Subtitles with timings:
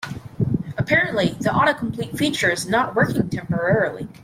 [0.79, 4.07] Apparently, the autocomplete feature is not working temporarily.